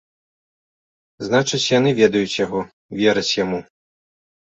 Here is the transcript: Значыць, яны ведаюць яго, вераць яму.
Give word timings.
Значыць, 1.27 1.69
яны 1.77 1.89
ведаюць 2.01 2.37
яго, 2.45 2.59
вераць 3.05 3.31
яму. 3.43 3.65